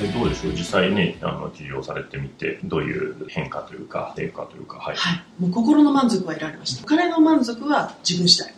[0.00, 0.52] でどうでしょう？
[0.52, 6.84] 実際ねあの起業されてみてどういう変化というか変化というかはい、はい、もう心の満足は得られました。
[6.84, 8.50] お金の満足は自分次第。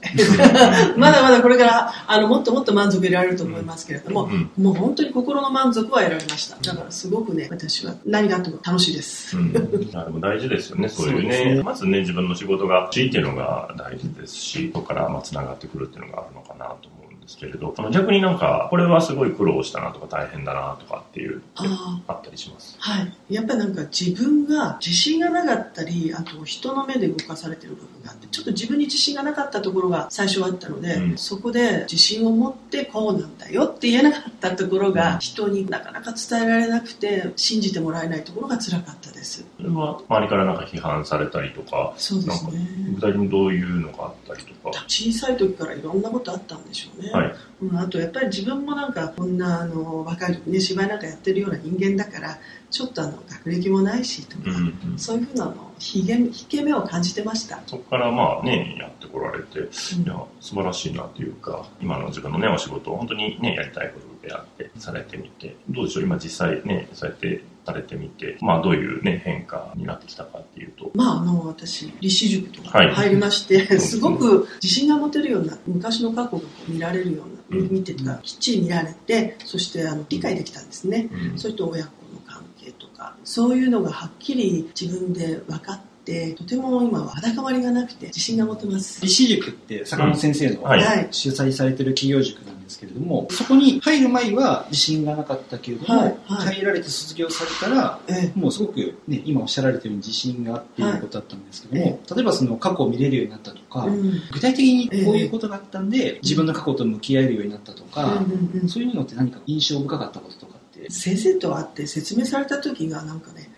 [0.96, 6.56] まだまだこれからあのもっともっと満足得られると思いますけれども、うんもう本当に心の満足は得られました。
[6.60, 9.56] だからすごくね私は何があっても楽しいです、うん、
[9.94, 11.56] あでも大事ですよね、そういうね。
[11.56, 11.62] ね。
[11.62, 22.76] まずね、自分の仕事が欲しいっていうのが大事ですし、そこからまあつながってくるっていうのがあるのかなと思うんですけれど、逆になんか、これはすごい苦労したなとか大変だなとかっていう、ああったりします。
[22.78, 31.18] はい、やっぱりなんか自分が自信がなかったりあと人の目で動かされてる部分ちょっと自分に自信がなかったところが最初はあったので、うん。
[31.18, 34.94] そこで自信を持ってこうなんだよって言えなかったところうん。
[34.94, 39.44] が人になかなか伝えられなくて信じてもらえないところが辛かったです。
[39.56, 42.66] それは周りからなんか批判されたりとか、そうですね。
[42.94, 44.84] 具体的にどういうのがあったりとか？
[44.88, 47.34] 小さい時からいろんなことあったんでしょうね、はい。
[47.62, 52.38] うん、あとやっぱり自分もなんかこんなあの若い時ね芝居なんかやってるような人間だから
[52.70, 54.98] ちょっとあの学歴もないしとか、うんうん。
[54.98, 59.64] そういうふうなのひげ引け目を感じてました、そこからまあね、やってこられて、いう
[60.04, 60.04] ん。
[60.04, 72.94] や、素晴らしいなというか、今の自分のね、お仕事を本当にね、やりたいことであって、されてみて、どうでしょう、今実際ね、そうやってされてみて、まあどういうね、変化になってきたかっていうと、まあ、あの私立志塾とかはい。
[72.94, 77.68] 入りまして、すねすごく自信が持てるような昔の過去が見られるような、うん。
[77.72, 81.38] 見てとかきっちり見られてそしてあの理解できたんですね、うん。
[81.38, 89.00] それと親子の関係とかそういうのがはっきり自分で分かってとても今は裸まりがなくて自信が持てます。
[89.02, 90.62] 立志塾って坂本先生の
[91.10, 96.16] 主催されてる企業塾なんですけれども、そこに入る前は自信がなかったけれども、はい。
[96.26, 96.54] はい。
[96.56, 98.38] 入られて卒業されたら、ええ。
[98.38, 104.20] もうすごく、ね、今おっしゃられてるように自信があっていうことだったんですけども、はい例えばその過去を見れるようになったとか、うん。
[104.32, 108.68] 具体的にこういうことがあったんで、自分の過去と向き合えるようになったとか、うんうんうん。
[108.68, 110.51] そういうのって何か印象深かったこととか
[110.90, 113.50] 先生と会って説明された時がなんかね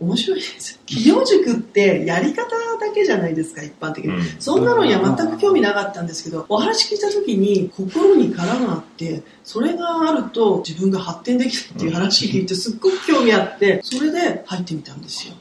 [0.00, 0.78] 面白いです。
[0.86, 4.24] 企業塾ってやり方だけじゃないですか一般的に、うん。
[4.38, 15.34] そんなのには全く興味なかったんですけどお話聞いた時に心に殻があってそれがあると自分が発展できるっていう話聞いてすっごく興味あってそれで入ってみたんですよ、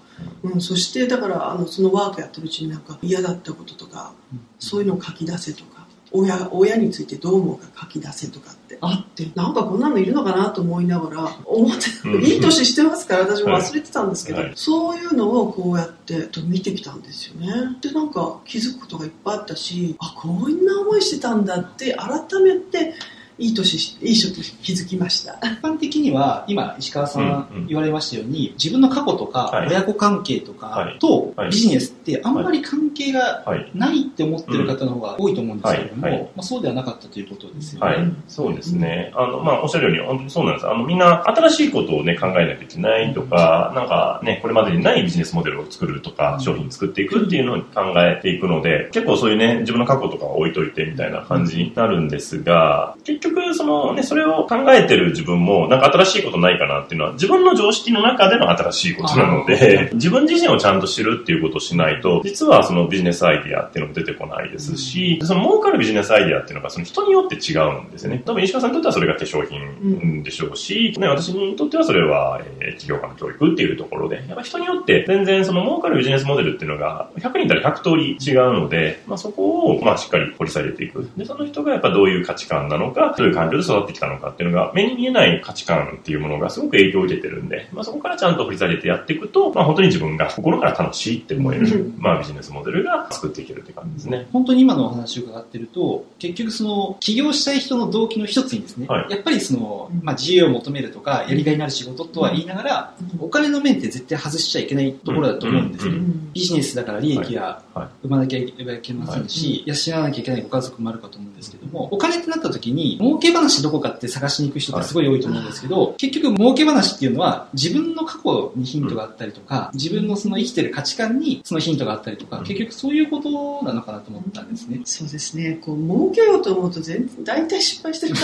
[0.43, 4.13] うん、そしてだからあのそのワークやってるうちになんか嫌だったこととか
[4.59, 5.82] そういうのを書き出せとか
[6.15, 8.77] 親親についてどう思うか書き出せとかって。
[8.81, 9.27] あって。
[9.33, 12.23] なんかこんなのいるのかなと思いながら思ってうん。
[12.23, 14.55] いい年してますから私も忘れてたんですけど、はいはい。
[14.55, 17.77] そういうのをこうやってと見てきたんですよね。
[17.81, 22.93] でなんか気づくことがいっぱいあったしあこんな思いしてたんだって改めて
[23.37, 25.33] いい年しいい人と気づきました。
[25.43, 27.63] 一般的には今石川さうんうん。
[27.63, 29.67] ん言われましたように、自分の過去とかはい。
[29.69, 30.93] 親子関係とはい。
[30.93, 31.49] かとはい。
[31.49, 33.71] ビジネスってあんまり関係がはい。
[33.73, 36.11] ないって思ってる方の方が多いと思うんですけれども、はい。
[36.13, 36.21] はい。
[36.23, 37.87] まあ、そうではなかったということですよね。
[37.87, 39.11] はい、そうですね。
[39.15, 40.67] あの、まあ、おっしゃるように、本当にそうなんです。
[40.67, 68.21] あの、みんな、新しいことをね、考えなきゃいけないとか、なんかね、これまでにないビジネスモデルを作るとか、商品作っていくっていうのを考えていくので、結構そういうね、自分の過去とかを置いといてみたいな感じになるんですが、結局、そのね、それを考えてる自分も、なんか新しいことないかなっていうのは、自分の常識の中での新しいことなので、 自分自身をちゃんと知るっていうことをしないと、実はそのビジネスアイディアっていうのも出てこないですし、その儲かるビジネスアイディアっていうのがその人によって違うんですよね。
[68.25, 81.09] 多分石川さんにとってはそれが化粧品でしょうし、ね、私にとってはそれは、えー起業家の教育っていうところで、やっぱ人によって全然その儲かるビジネスモデルっていうのが100人いたら100通り違うので、まあ、そこをまあしっかり掘り下げていく。
[81.17, 91.95] で、その人がやっぱどういう価値観なのか、どういう環境で育ってきたのかっていうのが目に見えない価値観っていうものがすごく影響を受けてるんで、まあ、そこからちゃんと掘り下げてやっていくと、まあ、本当に自分が心から楽しいって思える、うん。
[91.97, 94.27] まあ、ビジネスモデルが作っていけるって感じですね。
[94.31, 99.11] 本当に今のお話を伺ってると、結局その、起業したい人の動機の一つにですね、はい。
[99.11, 105.95] やっぱりそのうん、まあ自由を求めるとか、やりがいのある仕事とは言いながら、お金の面って絶対外しちゃいけないところだと思うんですね。
[105.95, 106.33] うん。
[106.33, 107.87] ビジネスだから利益ははい。
[108.03, 122.43] 生まなきゃいけませんし、養わなきゃいけないご家族もあるかと思うんですけども、お金ってなった時に、儲け話どこかって探しに行く人ってすごい多いと思うんですけど、結局儲け話っていうのは、自分の過去にヒントがあったりとか、自分のその生きてる価値観にそのヒントがあったりとか、うん。
[122.45, 124.81] 結局そういうことなのかなと思ったんですね。
[124.85, 125.59] そうですね。
[125.61, 128.21] こう儲けようと思うと全然大体失敗してるか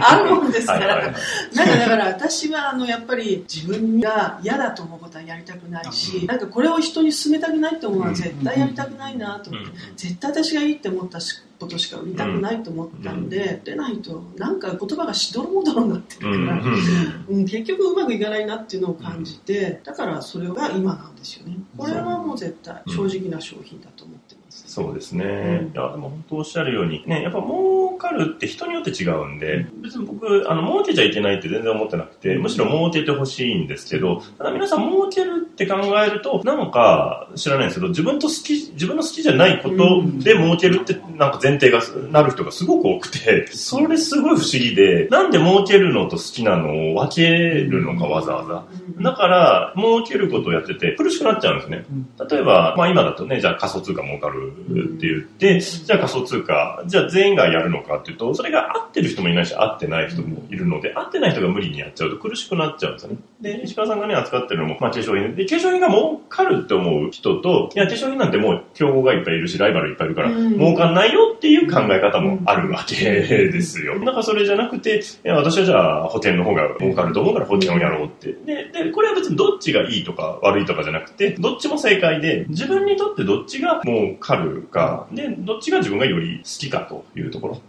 [0.00, 0.96] らあるもんですから。
[0.96, 1.18] はいはいは
[1.52, 1.56] い。
[1.56, 16.46] なんかだから私はあのやっぱり自分が嫌だと思うことはやりたくないし、なんかこれを人に勧めたくないって思うのは絶対やりたくないなと思って、絶対私がいいって思ったしことしか売りたくないと思ったんで、出ないとなんか言葉がしどろもどろになってるうん。
[16.46, 21.58] から、うんうん、結局うまくいかないなっていうのを感じて、だからそれが今なんですよね。
[21.76, 24.39] これはもう絶対正直な商品だと思って。
[24.50, 25.24] そうですね。
[25.24, 25.72] うん。
[25.72, 41.80] いや、でも本当おっしゃるように、ね、やっぱ儲かるって人によって違うんで、別に僕、あの、儲けちゃいけないって全然思ってなくて、むしろ儲けてほしいんですけど、ただ皆さん儲けるって考えると、なんか知らないんですけど、自分と好き、自分の好きじゃないことで儲けるってなんか前提が
[42.10, 48.64] なる人がすごく多くて、それすごい不思議で、なんで儲けるのと好きなのを分けるのかわざわざ。
[48.96, 49.02] うん。
[49.02, 51.84] だから、儲けることをやってて苦しくなっちゃうんですね。
[52.30, 63.18] 例えば、まあ今だとね、じゃあ仮想通貨儲かるって言って、じゃあ仮想通貨、じゃあ全員がやるのかっていうと、それが合ってる人もいないし、合ってない人もいるので、合ってない人が無理にやっちゃうと苦しくなっちゃうんですよね。
[63.40, 73.98] で、石川さんがね、扱ってるのも、まあ化粧品で、化粧品が儲かるって思う人と、いや、化粧品なんてもう競合がいっぱいいるし、ライバルいっぱいいるから、うん儲かんないよっていう考え方もあるわけですよ。
[74.00, 78.32] だからそれじゃなくて、いや、私はじゃあ保険の方が儲かると思うから保険をやろうって。
[78.32, 87.60] で、で、これは別にどっちがいいとか悪いとかじゃなくて、どっちも正解で、自分にとってどっちが儲かるか、で、どっちが自分がより好きかというところ。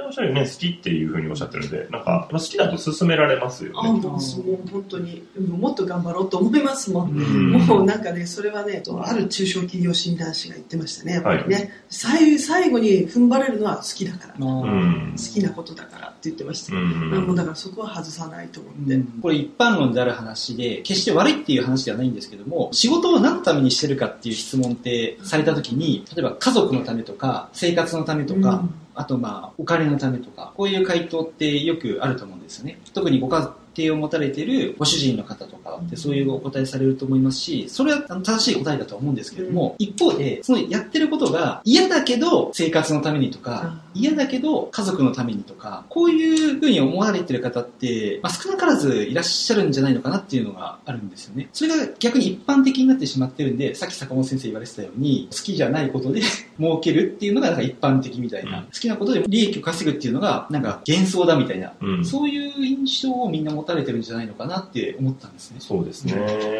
[0.00, 3.78] でおっしゃるようにね、好きっていうふうにおっしゃってるんで、なんか、まあ好きだと勧められますよね。
[3.88, 5.22] あもう本当に。
[5.38, 7.52] もっと頑張ろうと思いますもん、うん。
[7.52, 15.14] もうなんかねそれはねある中小企業診断士が言ってましたねやっぱりね、最最後に踏ん張れるのは好きだから、好うん。
[15.16, 17.26] きなことだからって言ってました、うん。
[17.26, 32.80] もうだからそこは外さないと思って、これ一般論である話で、決して悪いっていう話ではないんですけども、仕事を何のためにしてるかっていう質問ってされた時に、例えば家族のためとか、生活のためとか、うんあとまあ、お金のためとか、こういう回答ってよくあると思うんですよね。
[32.92, 51.48] 特にご家族庭を持たれているご主人の方とかってそういうお答えされると思いますし、それは正しい答えだとは思うんですけども、一方で、そのやってることが嫌だけど生活のためにとか、嫌だけど家族のためにとか、こういうふうに思われてる方って、まあ、少なからずいらっしゃるんじゃないのかなっていうのがあるんですよね。
[51.52, 56.22] それが逆に一般的になってしまってるんで、さっき坂本先生言われてたように、好きじゃないことで
[56.58, 58.64] 儲けるっていうのがなんか一般的みたいな、うん。
[58.66, 62.04] 好きなことで利益を稼ぐっていうのがなんか幻想だみたいな、うん。
[62.04, 65.56] そういう印象をみんな持たれてるんじゃないのかなって思ったんですね。
[65.60, 66.14] そうですね。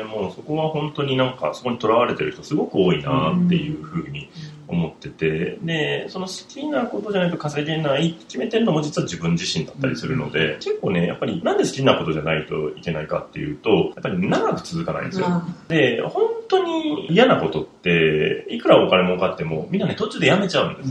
[0.05, 4.31] もうそこは本当になんか、そこにとらわれてる人すごく多いなっていうふうに
[4.69, 15.27] 思ってて、で、その好きなことじゃないと稼げない決めてるのも実は自分自身だったりするので、結構ね、やっぱりなんで好きなことじゃないといけないかっていうと、やっぱり長く続かないんですよ。
[15.29, 20.91] あで、本当に嫌なことって、いくらお金儲かっても、みんなね、途中でやめちゃうんです。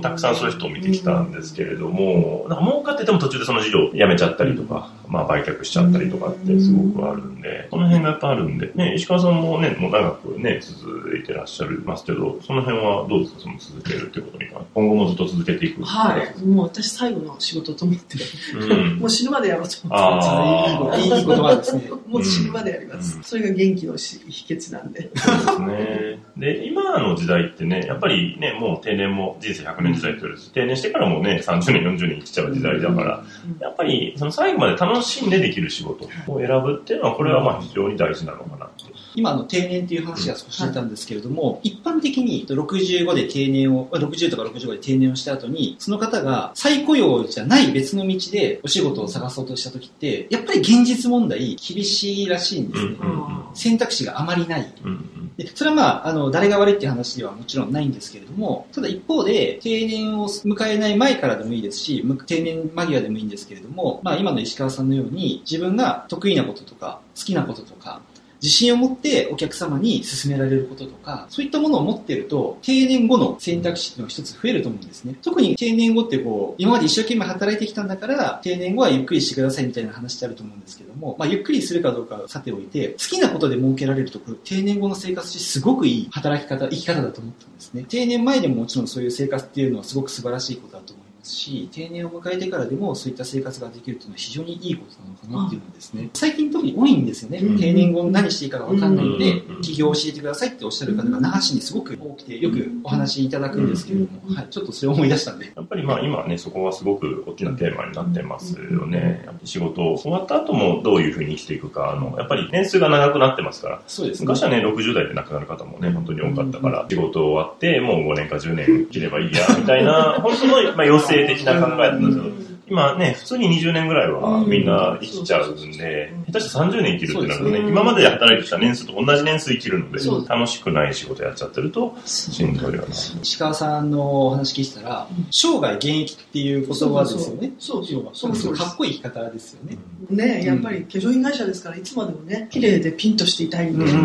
[0.00, 14.70] たくさんそういう人を見てきたんですけれども、なんか儲かってても途中でその事業辞めちゃったりとか、まあ売却しちゃったりとかってすごくあるんで、その辺がやっぱあるんで、ね、石川さんもね、もう長くね、続いてらっしゃいますけど、その辺はどうですか、その続けるっていうことに関して。
[14.74, 15.82] 今後もずっと続けていく？
[15.84, 16.44] はい。
[16.44, 18.18] もう私最後の仕事と思って。
[18.54, 18.96] うん。
[19.00, 21.00] もう死ぬまでやろうと思って。
[21.00, 21.90] いいいい言葉ですね。
[22.06, 23.22] もう死ぬまでやります、うん。
[23.22, 25.10] それが元気のし秘訣なんで。
[25.14, 26.18] そうですね。
[26.36, 33.24] で、今の時代ってね、やっぱりね、もう定年も人生100年時代って言われて、定年してからもね、30年、40年生きちゃう時代だから、
[33.60, 38.84] やっぱりその最後まで楽しんでできる仕事を選ぶっていうのは、これはまあ非常に大事なのかなって。
[39.14, 52.96] 今あの定年っていう話が少し出たんですけれども、一般的に65で定年を、60とか65で定年をした後に、その方が再雇用じゃない別の道でお仕事を探そうとした時って、やっぱり現実問題厳しいらしいんですね。
[53.00, 54.72] うん選択肢があまりない。
[54.84, 68.02] うんうんでそれはまあ、あの、誰が悪いっていう話ではもちろんないんですけれども、ただ一方で、定年を迎えない前からでもいいですし、む定年間際でもいいんですけれども、まあ今の石川さんのように、自分が得意なこととか、好きなこととか、
[68.42, 75.14] 自信を持ってお客様に勧められることとか、そういったものを持ってると、定年後の選択肢のが一つ増えると思うんですね。
[75.22, 87.84] 特に定年後ってこう、今まで一生懸命働いてきたんだから、定年後はゆっくりしてくださいみたいな話ってあると思うんですけども、まあゆっくりするかどうかはさておいて、好きなことで儲けられると、これ定年後の生活ってすごくいい働き方、生き方だと思ったんですね。
[87.88, 90.94] 定年前でももちろんそういう生活っていうのはすごく素晴らしいことだと
[91.30, 97.38] ますし、定年を迎えてからでもそういった生活ができるというのは非常にいいことなのかなっていうのはですね、最近特に多いんですよね。
[97.38, 97.58] うん。
[97.58, 105.52] 定年後何していいかがわかんないのでうん、起業を教えてくださいっておっしゃる方が那覇市にすごく多くて、よくお話しいただくんですけれども、はい、ちょっとそれを思い出したんで。
[105.54, 109.22] やっぱりまあ今はね、そこはすごく大きなテーマになってますよね。
[109.24, 114.26] やっぱり仕事終わった後もどういうふうに生きていくか、あの、やっぱり年数が長くなってますから、そうですね。
[114.26, 122.24] 昔はね、60代で亡くなる方もね、本当に多かったから、仕事終わって、もう5年か10年生きればいいや、みたいな、本当の、まあ、余生的な考えだったんですよ、
[122.70, 124.48] 今ね、普通に20年ぐらいはうん。
[124.48, 129.98] みんな生きちゃうんでうん、下手したら30年生きるってなるとね、今まで働いてきた年数と同じ年数生きるので
[130.28, 132.86] 楽しくない仕事やっちゃってると、しんどいよな。
[133.22, 137.52] 石川さんのお話聞いてたら、うん生涯現役っていう言葉ですよね。
[137.58, 138.36] そうそうそう。
[138.36, 139.78] そうかっこいい生き方ですよね。
[140.10, 143.98] ねやっぱり化粧品会社ですからいつまでもね綺麗でピンとしていたいんで、うん。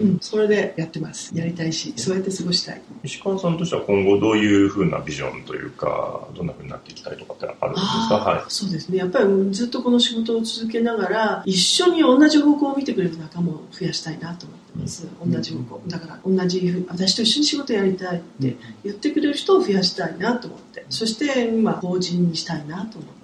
[0.00, 0.18] うん。
[0.20, 1.36] それでやってます。
[1.36, 2.82] やりたいしそうやって過ごしたい。
[3.04, 8.09] 石川さんとしては今後どういうふうなビジョンというか、どんなふうになっていきたいとかってあるんですか？
[8.14, 8.44] あーはい。
[8.48, 8.98] そうですね。
[8.98, 15.30] やっぱりずっとこの仕事を続けながら一緒に同じ方向を見てくれる仲間を増やしたいなと思ってます、うん。
[15.32, 15.82] 同じ方向。
[15.86, 20.84] だから同じ私と一緒に仕事やりたいって言ってくれる人を増やしたいなと思って。
[20.88, 23.19] そして今法人にしたいなと思って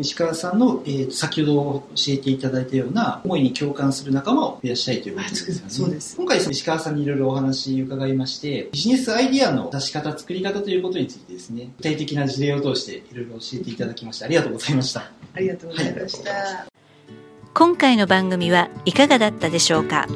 [0.00, 1.54] 石川さんの、えーと先ほど
[1.94, 5.62] 教えていただいたような思いに共感する仲間を増やしたいということですよね。
[5.68, 6.16] そうです。
[6.16, 15.10] 今回その石川さんにいろいろお話伺いまして、ビジネスアイディアの出し方、作り方ということについてですね、具体的な事例を通していろいろ教えていただきましてありがとうございました。
[15.34, 16.66] ありがとうございました、
[17.54, 20.06] 今回の番組はいかがだったでしょうか？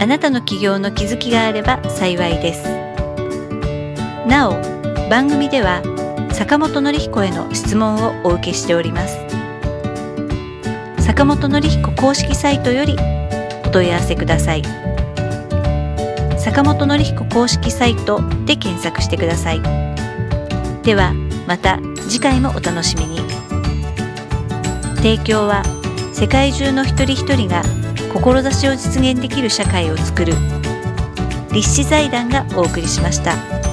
[0.00, 2.64] あなたの起業の気づきがあれば幸いです。
[4.28, 4.52] なお
[5.10, 5.82] 番組では
[6.38, 9.18] 坂本典彦への質問をお受けしております。
[11.00, 12.96] 坂本典彦公式サイトより
[13.66, 14.62] お問い合わせください。
[16.38, 19.60] 坂本典彦公式サイトで検索してください。
[20.84, 21.12] では
[21.48, 23.18] また次回もお楽しみに。
[24.98, 25.64] 提供は
[26.12, 27.62] 世界中の一人一人が
[28.12, 30.34] 志を実現できる社会をつくる
[31.50, 33.67] 立志財団がお送りしました。